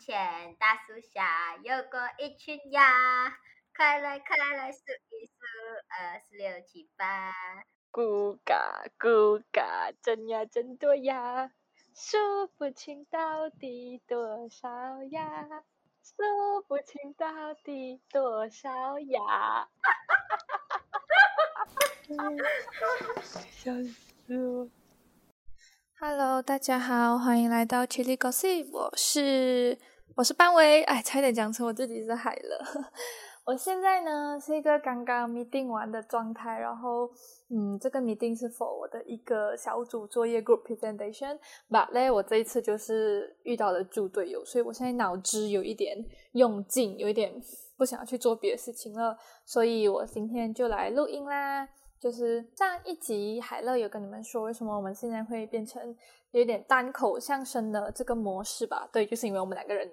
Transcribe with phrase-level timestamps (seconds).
[0.00, 2.80] 前大树下有过一群鸭，
[3.76, 5.34] 快来快来数一数，
[5.90, 7.34] 二四六七八。
[7.92, 11.52] 咕嘎咕嘎，真呀真多呀，
[11.94, 15.46] 数不清到底多少呀，
[16.02, 19.20] 数不清到底多少呀。
[19.20, 21.66] 哈哈哈哈
[22.16, 22.26] 哈
[23.20, 23.42] 哈！
[23.50, 24.70] 笑死我。
[25.98, 29.78] Hello，大家好，欢迎来到 Chili Gossip，我是
[30.16, 32.90] 我是班维，哎，差点讲成我自己是海了。
[33.46, 37.08] 我现在呢是一个刚刚 meeting 完的状态，然后
[37.48, 45.96] 嗯，这个 meeting 是 for 我的一个小组作业 group presentation，but 嘞，我这一次就是遇到了猪队友，所以我现在脑子有一点
[46.32, 47.32] 用尽，有一点
[47.76, 51.68] 不想要去做别的事情了，所以我今天就来录音啦。
[51.98, 55.94] 就是上一集海乐有跟你们说，为什么我们现在会变成
[56.32, 58.88] 有点单口相声的这个模式吧？
[58.92, 59.90] 对，就是因为我们两个人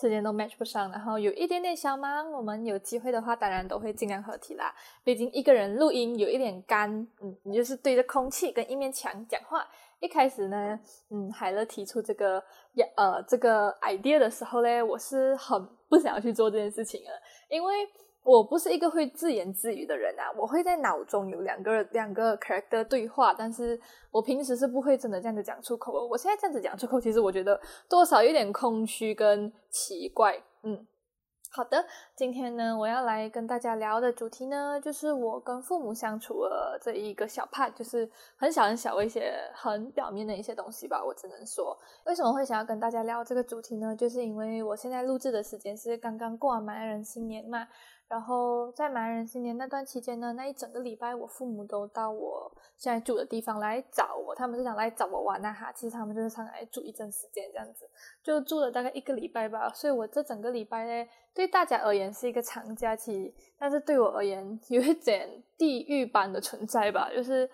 [0.00, 2.32] 时间都 match 不上，然后有一点点小忙。
[2.32, 4.74] 我们有机会的话，当然都会尽量合体啦。
[5.02, 9.66] 毕竟一个人录音有一点干，嗯，你就是对着空气跟一面墙讲话。
[10.00, 10.78] 一开始呢，
[11.10, 12.42] 嗯，海乐提出这个
[12.72, 17.10] 要呃这个 idea 的时候嘞，我是很不想要去做这件事情的，
[17.48, 17.74] 因为。
[18.24, 23.78] 我不是一个会自言自语的人啊，我会在脑中有两个两个 character 对话，但是
[24.10, 26.06] 我平时是不会真的这样子讲出口。
[26.08, 30.42] 我现在这样子讲出口，其实我觉得多少有点空虚跟奇怪。
[30.62, 30.86] 嗯，
[31.52, 31.84] 好的，
[32.16, 41.04] 今天呢，我要来跟大家聊的主题呢，就是我跟父母相处的这一个小 part，就是很小很小的一些很表面的一些东西吧。
[41.04, 43.94] 我只能说，为什么会想要跟大家聊这个主题呢？
[43.94, 47.68] 就是因为我现在录制的时间是刚刚过完马来人新年嘛。
[48.06, 55.72] 然后在马来人新年那段期间呢，那一整个礼拜，我父母都到我现在住的地方来找我，他们是想来找我玩的哈。
[55.72, 57.88] 其实他们就是上来住一阵时间，这样子
[58.22, 59.72] 就住了大概一个礼拜吧。
[59.72, 67.10] 所以我这整个礼拜呢，对大家而言是一个长假期，但是对我而言有一点地狱般的存在吧。
[67.10, 67.50] 就是，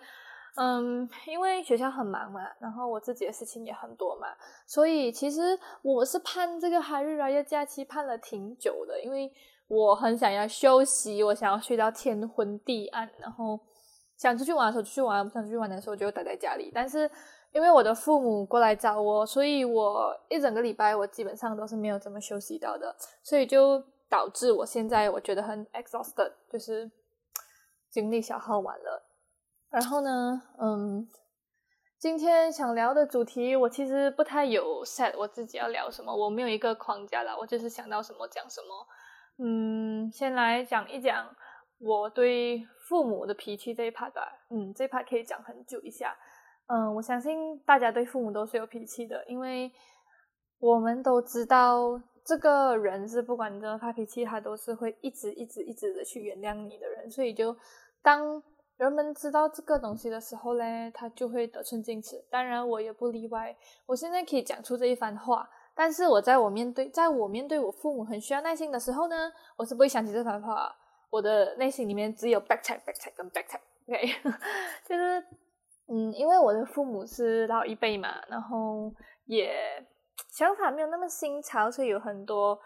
[0.57, 4.27] 嗯，因为学校很忙嘛，然后我自己的事情也很多嘛，
[4.67, 9.31] 所以其实我是盼这个哈日来的假期盼了挺久的，因为。
[9.73, 13.57] 我很想要休息，我想要睡到天昏地暗，然后
[14.17, 16.69] 想出去玩的时候出去玩，不想出去玩的时候就待在家里。
[16.75, 17.09] 但是
[17.53, 22.93] 因为我的父母过来找我，所以我一整个礼拜我基本上都是没有怎么休息到的，
[23.23, 26.91] 所以就导致我现在我觉得很 exhausted，就是
[27.89, 29.01] 精力消耗完了。
[29.69, 31.07] 然后呢，嗯，
[31.97, 38.85] 今天想聊的主题我其实不太有 set 我自己要聊什么，我没有一个框架了，我就是想到什么讲什么。
[39.43, 41.27] 嗯，先来讲一讲
[41.79, 44.21] 我对父母的脾气这一 part 吧。
[44.51, 46.15] 嗯，这 part 可以讲很久一下。
[46.67, 49.71] 嗯，我相信大家对父母都是有脾气的，因为
[50.59, 57.09] 我们都知道这个人是不管你怎么发脾气，他都是会一直一直一直的去原谅你的人。
[57.09, 57.57] 所以就
[58.03, 58.43] 当
[58.77, 62.23] 人们知道这个东西的时候嘞，他就会得寸进尺。
[62.29, 63.57] 当然我也不例外。
[63.87, 65.49] 我现在可以讲出这一番话。
[65.73, 70.75] 但是我在我面对，在我面对我父母很需要耐心的时候呢，我是不会想起这番话。
[71.09, 74.31] 我的内心里面只有 back check back check 跟 back check，OK，
[74.87, 75.21] 就是
[75.87, 78.93] 嗯，因为我的父母是老一辈嘛，然后
[79.25, 79.53] 也
[80.29, 82.57] 想法没有那么新潮，所以有很多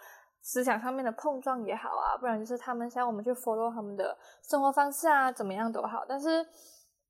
[0.42, 6.06] 思想上面的碰撞也好啊，不然就是他们想我们去 follow 他们的生活方式啊，怎么样都好。
[6.08, 6.46] 但是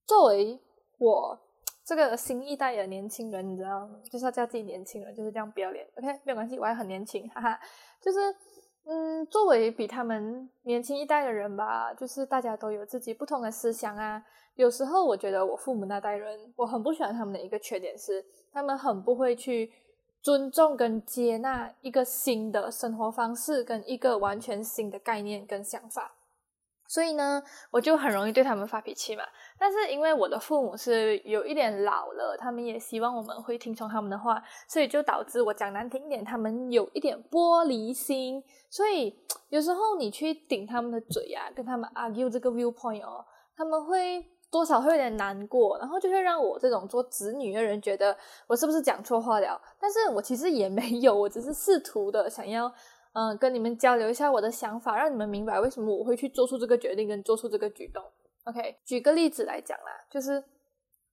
[0.05, 0.59] 作为
[0.97, 1.39] 我。
[1.85, 5.87] 这个新一代的年轻人，你知道，就是要叫自己年轻人，就是这样不要脸。
[5.97, 7.59] OK，没有关系，我还很年轻，哈哈。
[8.01, 8.17] 就是，
[8.85, 14.23] 嗯，作为比他们年轻一代的人吧，就是大家都有自己不同的思想啊。
[14.55, 19.71] 有时候我觉得我父母那代人，我很不喜欢他们的一个缺点是，他们很不会去
[20.21, 26.15] 尊重跟接纳一个新的生活方式，跟一个完全新的概念跟想法。
[26.87, 27.41] 所以呢，
[27.71, 29.23] 我就很容易对他们发脾气嘛。
[29.57, 38.43] 但是因为我的父母是有一点老了，他们也希望我们会听从他们的话，所以就导致我讲难听一点，他们有一点玻璃心。
[38.69, 39.17] 所以
[39.49, 43.25] 有时候你去顶他们的嘴啊，跟他们 argue 这个 viewpoint 哦，
[43.55, 48.15] 他们会多少会有点难过，然后就会让我这种做子女的人觉得
[48.47, 49.59] 我是不是讲错话了？
[49.79, 52.71] 但是我其实也没有，我只是试图的想要。
[53.15, 58.03] 嗯，跟你们交流一下我的想法，让你们明白为什么我会去做出这个决定跟做出这个举动。
[58.43, 60.43] OK，举个例子来讲啦，就是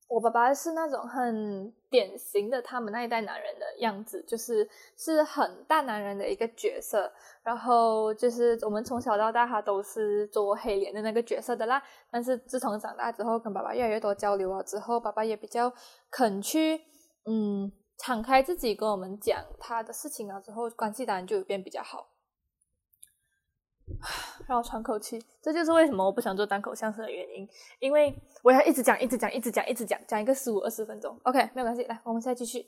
[0.08, 7.08] 我爸爸是那种很典型的他们那一代男人的样子，就是是很大男人的一个角色。
[7.44, 11.80] 然后就是我们从小到大他都是做黑脸的那个角色的啦。
[12.10, 15.72] 但是自从长大之后，跟爸爸越来越多交流了之后，爸爸也比较
[16.10, 16.80] 肯去
[17.26, 17.70] 嗯。
[18.02, 22.08] 敞开自己跟我们讲他的事情了之后，关系当然就有变比较好。
[24.48, 28.12] 让我喘口气，这就是为什么我不想做单口相声的原因，因为
[28.42, 31.16] 我要一直讲，一直讲，一直讲，一直讲，讲一个十五二十分钟。
[31.22, 32.66] OK，没有关系，来，我们现在继续。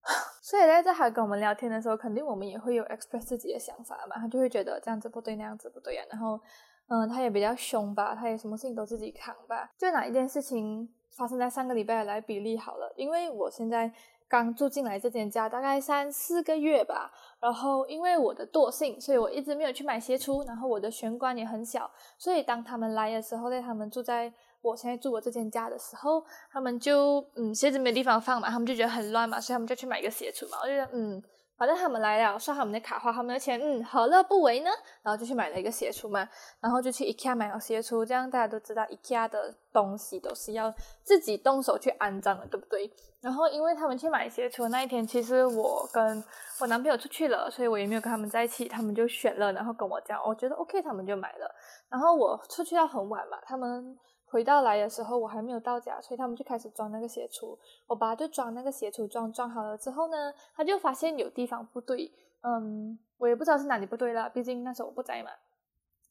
[0.40, 6.02] 所以在他跟我们聊天的时候，肯定我们也会有 express 自己的想法嘛，他就会觉得这样子不对，那样子不对呀。
[6.10, 6.40] 然后，
[6.88, 9.70] 嗯，他也比较凶吧，他也什么事情都自己扛吧。
[9.76, 13.92] 就拿一件事情发生在上个礼拜来比例好了，因为我现在。
[14.30, 17.10] 刚住进来这间家大概三四个月吧，
[17.40, 24.32] 然后因为我的惰性，所以我一直没有去买鞋橱，然后我的玄关也很小，所以当他们来的时候，在他们住在
[24.62, 31.20] 我现在住我这间家的时候，他们就嗯鞋子没地方放嘛，他们就觉得很乱嘛，所以他们就去买一个鞋橱嘛，我就觉得嗯。
[31.60, 34.70] 反正他们来了，刷他们的卡，花他们的钱，嗯，何乐不为呢？
[35.02, 36.26] 然后就去买了一个鞋橱嘛，
[36.58, 40.72] 然后就去 IKEA 买了鞋橱，这样大家都知道 IKEA 的东西都是要
[41.02, 42.90] 自己动手去安装的，对不对？
[43.20, 46.24] 然后因为他们去买鞋橱那一天，其实我跟
[46.60, 51.54] 我男朋友出去了，所以我也没有跟他们在一起，他们就选了，然后跟我讲，我觉得 OK，他们就买了。
[51.90, 53.98] 然后我出去要很晚嘛，他们。
[54.30, 57.58] 回到来的时候，我还没有到家，所以他们就开始装那个鞋橱。
[57.86, 62.12] 我爸就装那个鞋橱，装装好了之后呢，他就发现有地方不对，
[62.42, 65.30] 嗯，我也不知道是哪里不对了，毕竟那时候我不在嘛。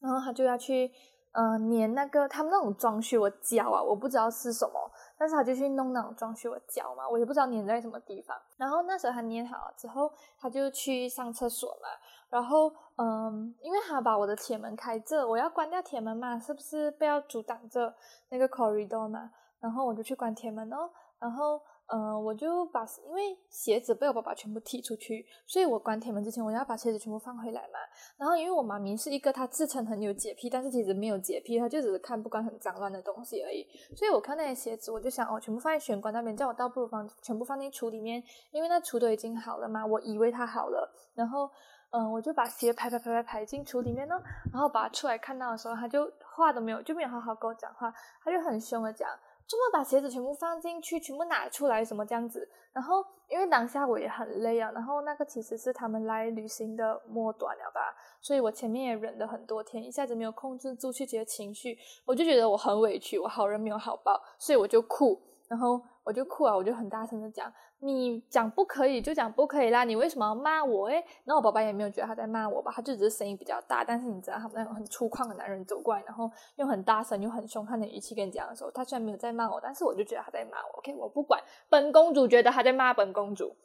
[0.02, 0.92] 然后他就要去，
[1.32, 8.38] 呃，粘那个他们那种装修的胶啊，我不知道是什么，但是他就去弄那种装修的胶嘛，我也不知道粘在什么地方。
[8.58, 11.88] 然后那时候他粘好了之后，他就去上厕所嘛。
[12.30, 17.94] 然后，嗯，因为他把我的铁门开着，我要关掉铁门嘛，是不是不要阻挡着
[18.30, 19.32] 那个 corridor 嘛？
[19.60, 20.90] 然后我就去关铁门哦。
[21.20, 21.62] 然后，
[21.92, 27.80] 嗯，我就把因为鞋子被我爸爸全部踢出去，所以我关铁门之前我要把鞋子全部放回来嘛。
[28.18, 33.66] 然后，因为我妈咪是一个她自称很有洁癖，但是其实没有洁癖，她就只是看不惯很脏乱的东西而已。
[33.96, 39.86] 所以我看那些鞋子，我就想哦，全部放在玄关那边，叫我倒不如放全部放进橱里面，因为那橱都已经好了嘛。
[39.86, 41.50] 我以为它好了，然后。
[41.92, 44.14] 嗯，我就把鞋排排排排排进橱里面呢，
[44.54, 47.92] 然后把它出来看到的时候，他就话都没有，就没有好好跟我讲话，
[48.24, 49.10] 他就很凶的讲，
[49.50, 52.48] 这么把鞋子全部放进去，全部拿出来什么这样子。
[52.72, 61.76] 然后因为当下我也很累啊，然后那个其实是他们来旅行的末端了吧，所以我前面也忍了很多天，一下子没有控制住自己的情绪，
[62.06, 65.82] 我就觉得我很委屈，我好人没有好报，所以我就哭，然后。
[66.02, 66.56] 我就哭啊！
[66.56, 70.88] 我就很大声的讲，你讲不可以就讲不可以啦，你为什么要骂我？
[70.88, 73.84] 诶，然后我爸爸也没有觉得他在骂我吧，他就只是声音比较大。
[73.86, 80.80] 但是你知道，他们那种很粗犷的男人走过来，然后用很大声、又很凶悍的语气跟你讲的时候，他虽然没有在骂我，但是我就觉得他在骂我。
[80.80, 83.56] OK，我不管，本公主觉得他在骂本公主，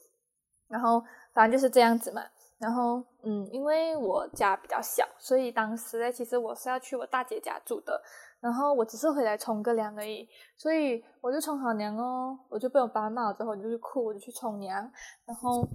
[0.69, 1.03] 然后
[1.33, 2.23] 反正就是这样子嘛。
[2.57, 8.01] 然后，嗯，因为我家比较小，所以当时呢，其实我是要去我大姐家住的。
[8.45, 14.83] 然后我只是回来冲个凉而已，所以我就冲好凉哦，我就被我爸骂了之后，我就去哭，我就去冲凉。
[15.25, 15.67] 然后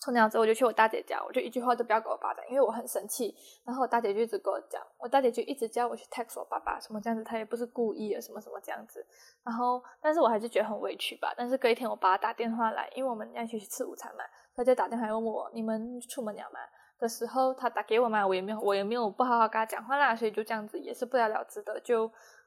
[0.00, 3.32] 冲凉之后，我就去我大姐家，我就一句话都不要给我爸讲，因为我很生气。
[3.64, 9.06] 然后我大姐就一直跟我讲，我大姐就一直叫我去 text 我爸爸，什么这样子，她也不是故意的，什么什么这样子。
[9.44, 11.32] 然后，但是我还是觉得很委屈吧。
[11.36, 14.24] 但是隔一天，我爸打电话来，因为我们要一起去吃午餐嘛，
[14.56, 16.58] 他就打电话问我，你们出门了吗？
[17.02, 22.06] 的时候，他打给我嘛，我也没有，我也没有不好好跟他讲话啦，所以就这样子，也是不了了之的，就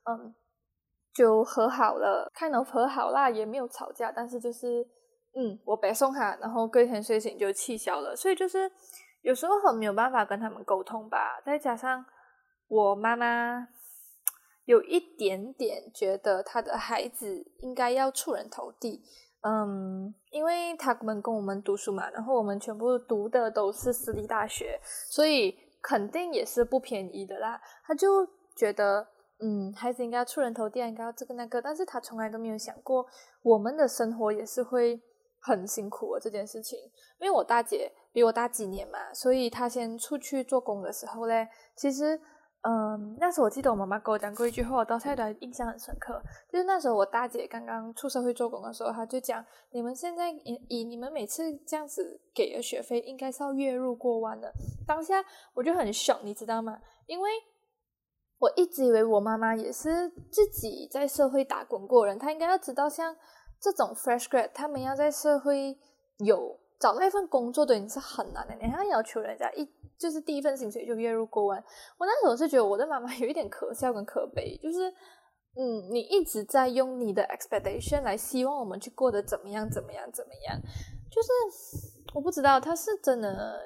[0.09, 0.33] 嗯，
[1.13, 4.87] 就和好了，看到和好啦，也没有吵架，但是就是
[5.35, 8.71] 嗯，我白送他，然后隔天睡醒就气消了，所以就是
[9.21, 12.05] 有时候很没有办法跟他们沟通吧，再加上
[12.69, 13.67] 我妈妈
[14.63, 19.03] 有一点点觉得她的孩子应该要出人头地。
[19.47, 24.79] 嗯，因为他们跟我们读书嘛，然后我们全部读的都是私立大学，
[25.11, 27.61] 所以肯定也是不便宜的啦。
[27.83, 29.07] 他就觉得，
[29.39, 33.05] 嗯，孩子应该要出人头地，应该要这个那个，但是他从来都没有想过，
[33.43, 34.99] 我们的生活也是会
[35.39, 36.79] 很辛苦的这件事情。
[37.19, 42.19] 因为我大姐比我大几年嘛，所以她先出去做工的时候嘞，其实。
[42.67, 46.19] 嗯，那时候我记得我妈妈跟我讲过一句话，我到现在都印象很深刻。
[46.51, 50.31] 就是那时候我大姐刚刚出社会做工的时候，她就讲：你们现在
[50.67, 54.51] 以你们每次这样子给的学费，应该是要月入过万的。
[54.87, 56.79] 当下我就很爽，你知道吗？
[57.05, 57.29] 因为
[58.39, 63.15] 我一直以为我妈妈也是自己在社会打滚过人，她应该要知道像
[63.61, 65.77] 这种 fresh grad，他们要在社会
[66.17, 69.69] 有找到一份工作的人是很难的，你还要求人家一。
[69.97, 71.63] 就是第一份薪水就月入过万，
[71.97, 74.89] 我那时候是觉得我的妈妈 有一点可笑跟可悲，就是，
[75.55, 80.59] 嗯，你一直在用你的 expectation 来希望我们去过得怎么样怎么样怎么样，
[81.09, 81.29] 就是
[82.13, 83.59] 我不知道他是真的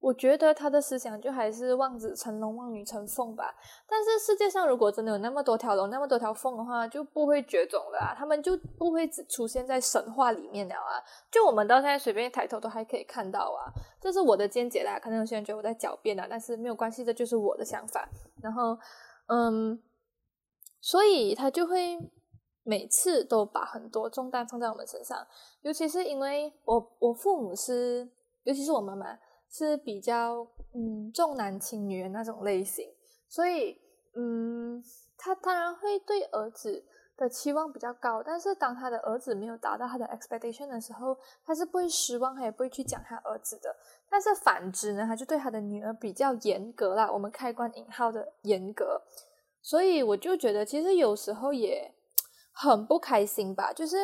[0.00, 3.54] 我觉得他的思想就还是望子成龙、望女成凤吧。
[3.86, 10.96] 但是世界上如果真的有那么多条龙、那么多条凤的话，就不会绝种了啊，他们就不会只出现在神话里面了啊。
[11.30, 13.68] 就我们到现在随便一抬头都还可以看到啊，
[14.00, 14.98] 这是我的见解啦。
[14.98, 18.08] 可能有些人觉得我在狡辩啊，但是没有关系，这就是我的想法。
[18.40, 18.78] 然后，
[19.26, 19.82] 嗯，
[20.80, 21.98] 所以他就会
[22.62, 25.26] 每次都把很多重担放在我们身上，
[25.60, 28.10] 尤其是因为我我父母是，
[28.44, 29.18] 尤其是我妈妈。
[29.50, 32.86] 是比较嗯重男轻女的那种类型，
[33.28, 33.76] 所以
[34.14, 34.82] 嗯，
[35.18, 36.84] 他当然会对儿子
[37.16, 43.74] 的期望比较高，但是当他的儿子没有达到他的 expectation 的时候，他是不会失望，他也不会去讲他儿子的。
[44.08, 49.02] 但是反之呢，他就对他的女儿比较严格啦，我们开关引号的严格。
[49.60, 51.92] 所以我就觉得，其实有时候也
[52.52, 53.96] 很不开心吧，就是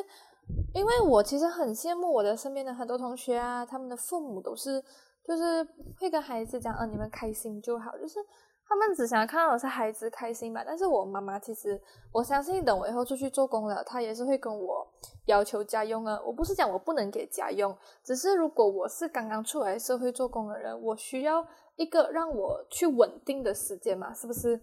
[0.75, 4.85] 因为我其实很羡慕我的身边的很多同学啊，他们的父母都是。
[5.27, 5.67] 就是
[5.99, 7.97] 会跟孩子讲，嗯，你们开心就好。
[7.99, 8.21] 就是
[8.69, 10.63] 他们只想看到的是孩子开心吧。
[10.65, 11.81] 但是我妈妈其实，
[12.13, 14.87] 我相信等我以后出去做工了，她也是会跟我
[15.27, 16.21] 要求家用啊。
[16.25, 24.61] 我不是讲我不能给家用，只是如果我是刚刚出来社会做工的人，我需要一个让我去稳定的时间嘛，是不是？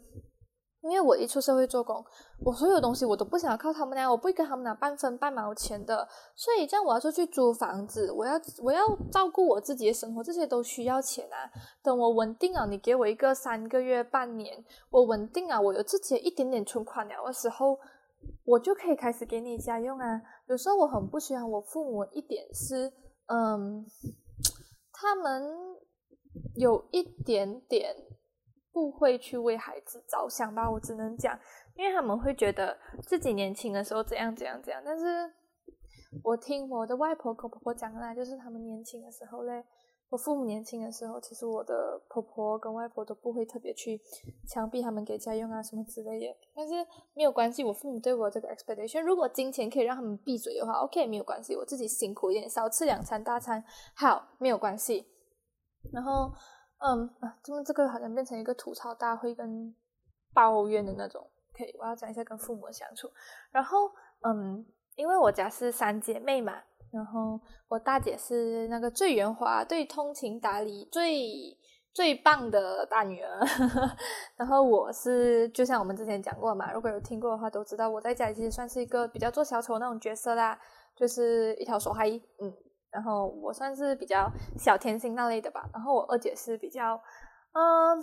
[0.84, 2.04] 因为我一出社会做工，
[2.44, 6.06] 我所有东西我都不想要靠他们拿，我不会跟他们拿半分半毛钱的。
[6.36, 11.50] 所以这样我要出去租房子，我要我要照顾我自己的生活，这些都需要钱啊。
[11.82, 17.80] 等我稳定啊，你给我一个三个月、半年，我稳定啊，我有自己的一点点存款了的时候，
[18.44, 20.22] 我就可以开始给你家用啊。
[20.48, 22.92] 有时候我很不喜欢我父母一点是，
[23.28, 23.86] 嗯，
[24.92, 25.50] 他们
[26.56, 27.96] 有一点点。
[28.74, 30.70] 不会去为孩子着想吧？
[30.70, 31.40] 我只能讲，
[31.76, 34.82] 因为他们会觉得自己年轻的时候怎样怎样怎样。
[34.84, 35.32] 但是
[36.24, 39.64] 我听我的外婆跟婆婆讲啦，就是他们年轻的时候嘞，
[40.10, 44.02] 我父母年轻的时候，其实我的婆婆跟外婆都不会特别去
[44.50, 46.36] 强逼他们给家用啊什么之类的。
[46.56, 46.74] 但是
[47.14, 53.64] 没有关系，我父母对我这个 expectation，如果金钱可以让他们闭嘴的话，OK，没有关系，我自己辛苦一点，少吃两餐大餐，
[53.96, 55.06] 好，没有关系。
[55.92, 56.32] 然后。
[56.86, 59.74] 嗯啊，这么这个好像变成一个吐槽大会跟
[60.34, 61.22] 抱怨的那种。
[61.54, 63.10] OK，我要讲一下跟父母相处。
[63.52, 63.90] 然后，
[64.22, 66.62] 嗯，因为我家是三姐妹嘛，
[66.92, 71.58] 然后我大姐是那个最圆滑、最通情达理、最
[71.94, 73.40] 最棒的大女儿。
[74.36, 80.60] 然后我是就像我们之前讲过嘛，如果有听过的话都知道，我在家里其实算是一个比较做小丑那种角色啦，
[80.98, 82.10] 就是一条手嗨，
[82.42, 82.54] 嗯。
[82.94, 85.68] 然后我算是比较小甜心那类的吧。
[85.74, 86.96] 然后我二姐是比较，
[87.54, 88.02] 嗯，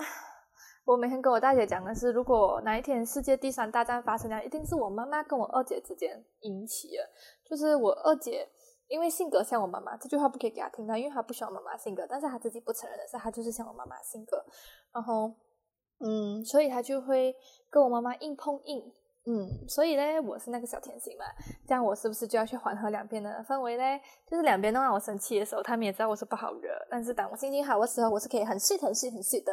[0.84, 7.08] 我每天跟我大姐讲的是，如果哪一天世界第三大战发生了，一定是我妈妈跟我二姐之间引起的。
[7.44, 8.48] 就是我二姐
[8.88, 14.44] 因为性格像我妈妈，这句话不可以给她听到，因为她不喜欢妈妈性格，但是她自己不承认的是，她就是像我妈妈性格。
[14.92, 15.32] 然后，
[16.00, 17.34] 嗯，所以她就会
[17.70, 18.92] 跟我妈妈硬碰硬。
[19.26, 21.26] 嗯，所以呢，我是那个小甜心嘛，
[21.68, 24.00] 这样我是不是就要去缓和两边的氛围嘞？
[24.26, 26.70] 就是两边都让我生气的时候，他们也知道我是不好惹。
[26.88, 29.52] 但是当我心情好的时候，我是可以很睡、很睡、很细的。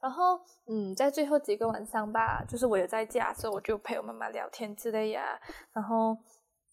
[0.00, 5.40] 然后，嗯，在最后几个晚上吧，就是我有在家的时候，我就陪我妈妈聊天之类呀。
[5.72, 6.16] 然后，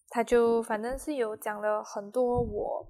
[0.09, 2.87] 他就反正是有讲了很多我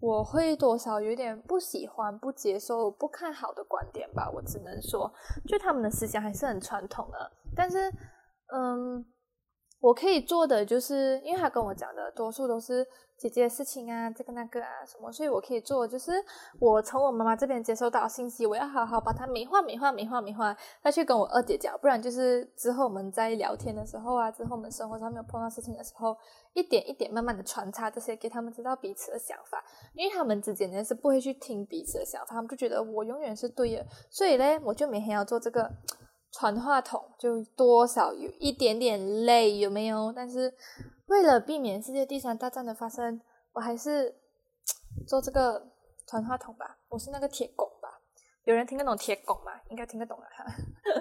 [0.00, 4.30] 我会多少有点不喜欢、不接受、不看好的观点吧。
[4.32, 5.12] 我只能说，
[5.48, 7.92] 就他们的思想还是很传统的，但是。
[8.52, 9.04] 嗯，
[9.80, 12.86] 我可以做的就是，因为他跟我讲的多数都是
[13.16, 16.12] 姐姐的事情啊，这个那个啊什么，所以我可以做，就是
[16.58, 26.16] 我从我妈妈这边接收到信息，我要好好把它美化、美化、美化、美化，再去跟我二姐讲，不然就是之后我们在聊天的时候啊，之后我们生活上面有碰到事情的时候，
[26.54, 29.62] 一点一点慢慢的穿插这些，给他们知道彼此的想法，
[29.94, 35.70] 因为他们之间呢是不会去听彼此的想法，他们就觉得我永远是对的，所以呢，我就每天要做这个。
[36.36, 40.12] 传话筒就多少有一点点累，有没有？
[40.12, 40.52] 但是
[41.06, 43.20] 为了避免世界第三大战的发生，
[43.52, 44.12] 我还是
[45.06, 45.70] 做这个
[46.08, 46.76] 传话筒吧。
[46.88, 48.00] 我是那个铁拱吧？
[48.42, 49.52] 有人听得懂铁拱吗？
[49.68, 50.44] 应该听得懂了哈，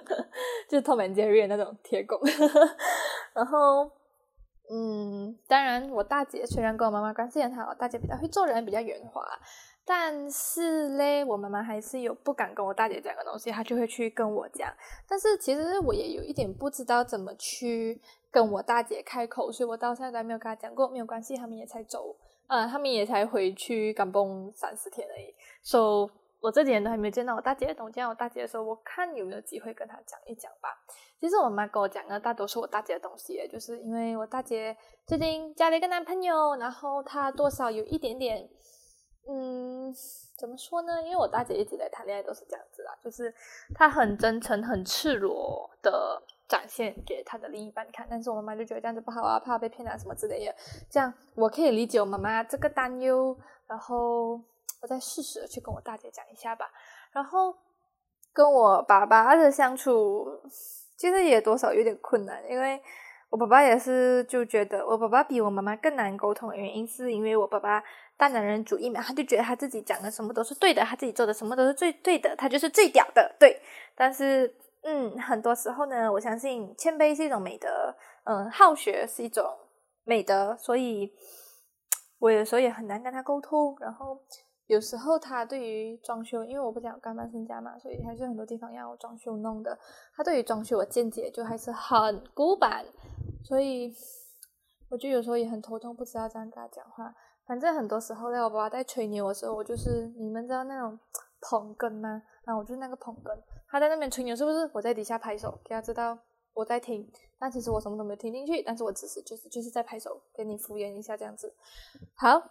[0.69, 2.19] 就是透明 Jerry 那种铁拱。
[3.33, 3.89] 然后，
[4.69, 9.23] 嗯，当然，我大姐虽然跟我妈妈关系很好，大姐比较会做人，比较圆滑。
[9.85, 14.73] 但是嘞，我妈妈还是有不敢跟我大姐讲的东西，她就会去跟我讲。
[15.07, 17.99] 但是其实我也有一点不知道怎么去
[18.31, 20.87] 跟我大姐开口，所以我到现在还没有跟她讲过。
[20.87, 22.15] 没有关系，他们也才走，
[22.47, 25.35] 呃，他们也才回去港崩三四天而已。
[25.61, 27.73] 所以，我这几年都还没有见到我大姐。
[27.73, 30.69] 等见到我大姐的时候，我看有没有机会跟她讲一讲吧。
[31.19, 38.47] 其实我妈跟我讲的大多数我大姐的东西，就是因为我大姐最近交了一个男朋友，然后她多少有一点点。
[39.27, 39.93] 嗯，
[40.37, 41.01] 怎么说呢？
[41.01, 43.33] 因为我大姐一直在谈恋爱都是这样子啦，就是
[43.73, 50.53] 她很真诚、很赤裸的展现给她的另一半看，但是我妈妈就觉得这样子不好啊，怕被骗啊什么之类的。
[50.89, 53.37] 这样我可以理解我妈妈这个担忧，
[53.67, 54.41] 然后
[54.81, 56.69] 我再适时的去跟我大姐讲一下吧。
[57.11, 57.55] 然后
[58.33, 60.27] 跟我爸爸的相处，
[60.97, 62.81] 其实也多少有点困难，因为。
[63.29, 67.83] 我爸爸也是，就觉得我爸爸比我妈妈更难沟通的原因，是因为我爸爸
[68.17, 73.61] 大男人主义嘛，他就觉得他自己讲的什么都是对的，他自己做的什么都是最对的，他就是最屌的，对。
[73.95, 74.53] 但是，
[74.83, 79.45] 嗯，很多时候呢，我相信谦卑是一种美德，嗯，好学是一种
[80.03, 81.13] 美德，所以
[82.19, 84.19] 我有时候也很难跟他沟通，然后。
[84.67, 89.77] 有时候他对于装修，因为我不讲干搬新家嘛，所以还是很多地方要装修弄的。
[90.15, 92.85] 他对于装修的见解就还是很古板，
[93.43, 93.93] 所以
[94.89, 97.13] 我就有时候也很头痛，不知道怎样跟他讲话。
[97.45, 100.97] 反正很多时候呢，我爸爸在吹牛的时候，我就是你们知道那种
[101.41, 102.21] 捧哏吗？
[102.45, 103.37] 然后，我就是那个捧哏。
[103.67, 104.69] 他在那边吹牛，是不是？
[104.73, 106.17] 我在底下拍手，给他知道
[106.53, 107.09] 我在听。
[107.39, 111.53] 但其实我什么都没听进去，但是我只是就是就是在拍手，给你敷衍一下这样子。
[112.15, 112.49] 好。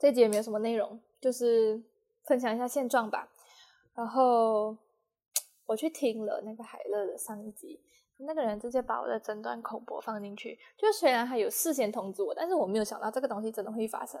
[0.00, 1.82] 这集也没有什么内容，就是
[2.22, 3.28] 分享一下现状吧。
[3.94, 4.76] 然后
[5.66, 7.80] 我去听了那个海乐的上一集，
[8.18, 10.58] 那个人直接把我的诊断口播放进去。
[10.76, 14.20] 就虽然他有事先通知我，但是我没有想到这个东西真的会发生。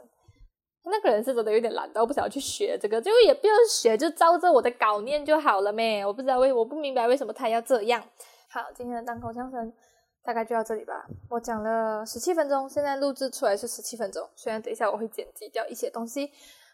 [0.84, 6.04] 那个人是真的有点懒，到不想去学这个，就也不用学，就照着我的稿念就好了咩。
[6.06, 8.02] 我不知道为我不明白为什么他要这样。
[8.48, 9.72] 好，今天的单口相声。
[10.20, 11.06] 大概就到这里吧。
[11.30, 14.28] 我讲了十七分钟，现在录制出来是十七分钟。
[14.36, 16.30] 虽然等一下我会剪辑掉一些东西，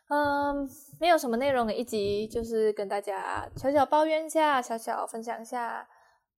[0.09, 5.87] 嗯，没有什么内容的一集，就是跟大家小小抱怨一下，小小分享一下。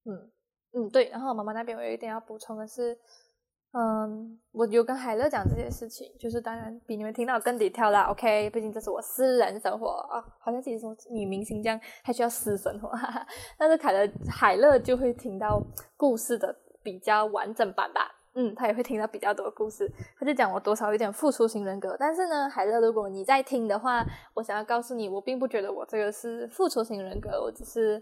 [0.04, 0.30] 嗯
[0.76, 1.08] 嗯，对。
[1.08, 2.96] 然后妈妈那边我有一点要补充的是，
[3.72, 8.02] 嗯，我有跟海乐讲这件事情，就是当然比你们听到更低调啦。
[8.10, 12.90] OK，毕竟这是我私人生活啊，好像自己说女明星这样还需要私生活。
[12.90, 13.26] 哈 哈
[13.58, 15.60] 但是凯乐海乐就会听到
[15.96, 16.54] 故事的。
[16.86, 19.92] 比较完整版吧，嗯，他也会听到比较多故事。
[20.20, 28.00] 他就讲我多少有点付出型人格，但是呢，海乐，如果你在听的话，我想要告诉你，我并不觉得我这个是付出型人格，我只是，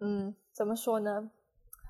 [0.00, 1.30] 嗯，怎么说呢？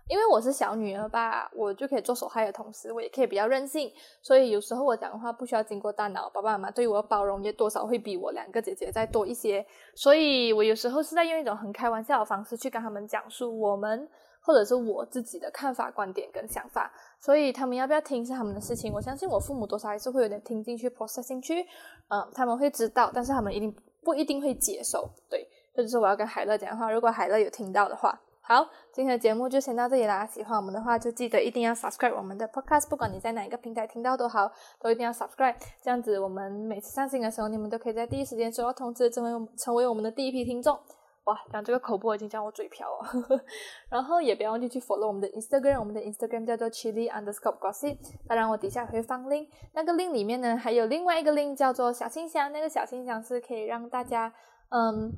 [0.09, 3.92] 因为我是小女儿吧，我就可以做手害的同时，我也可以比较任性，
[4.23, 14.09] 所以有时候我讲的话不需要经过大脑，爸爸妈妈对我包容也多少会比我两个姐姐再多一些，所以我有时候是在用一种很开玩笑的方式去跟他们讲述我们。
[14.40, 16.90] 或者是我自己的看法、观点跟想法，
[17.21, 18.90] 所以他们要不要听是他们的事情。
[18.94, 21.61] 我相信我父母多少还是会有点听进去、process 进去，
[22.09, 25.11] 嗯，他们会知道，但是他们一定不一定会接受。
[25.29, 26.90] 对，这就是我要跟海乐讲的话。
[26.90, 28.18] 如果海乐有听到的话，
[28.49, 30.25] 好，今天的节目就先到这里啦。
[30.25, 35.55] 喜欢我们的话，就记得一定要 subscribe 我们的 podcast，不管你在哪一个平台听到都好，都一定要 subscribe。
[35.83, 40.81] 这样子，我们每次上新的时候，你们都可以在第一时间收到通知，成为成为我们的第一批听众。
[41.25, 43.43] 哇，讲这个口播已经讲我嘴瓢了，
[43.93, 54.33] 然后也不要忘记去 follow 我们的 Instagram，我们的 Instagram 叫做 Chili Underscore Gossip，当然我底下会放 link，那个 link 里面呢还有另外一个 link 叫做小信箱，那个小信箱是可以让大家，
[54.71, 55.13] 嗯，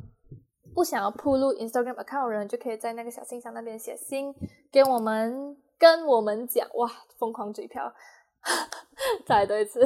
[0.74, 4.35] 不想要铺路 Instagram account 人就可以在那个小信箱那边写信
[4.70, 7.92] 给我们，跟我们讲，哇，疯狂嘴瓢。
[9.27, 9.81] 再多一次，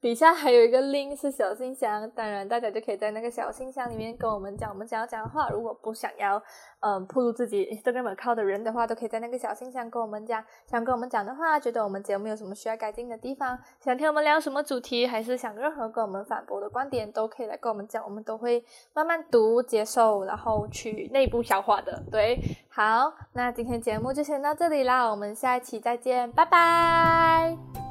[0.00, 5.48] 底下还有一个 link 是小信箱，当然大家就可以在那个小信箱里面跟我们讲我们想要讲的话。
[5.48, 6.40] 如果不想要，
[6.80, 22.02] 嗯，铺露自己 Instagram account 的人的话，都可以在那个小信箱跟我们讲，想跟我们讲的话，觉得我们节目有什么需要改进的地方，想听我们聊什么主题，还是想任何跟我们反驳的观点，都可以来跟我们讲，我们都会慢慢读、接受，然后去内部消化的。
[22.10, 27.87] 对，好，那今天节目就先到这里啦，我们下一期再见，拜拜。